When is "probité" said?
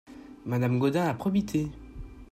1.13-1.67